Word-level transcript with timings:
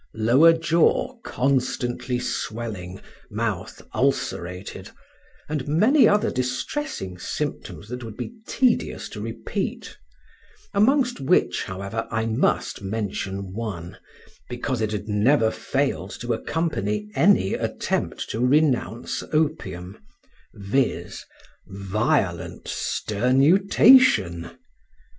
Lower 0.15 0.51
jaw 0.51 1.19
constantly 1.23 2.17
swelling, 2.17 3.01
mouth 3.29 3.83
ulcerated, 3.93 4.89
and 5.47 5.67
many 5.67 6.07
other 6.07 6.31
distressing 6.31 7.19
symptoms 7.19 7.87
that 7.89 8.03
would 8.03 8.17
be 8.17 8.33
tedious 8.47 9.07
to 9.09 9.21
repeat; 9.21 9.95
amongst 10.73 11.19
which, 11.19 11.65
however, 11.65 12.07
I 12.09 12.25
must 12.25 12.81
mention 12.81 13.53
one, 13.53 13.95
because 14.49 14.81
it 14.81 14.91
had 14.91 15.07
never 15.07 15.51
failed 15.51 16.09
to 16.21 16.33
accompany 16.33 17.11
any 17.13 17.53
attempt 17.53 18.27
to 18.31 18.39
renounce 18.39 19.21
opium—viz., 19.31 21.25
violent 21.67 22.67
sternutation. 22.67 24.49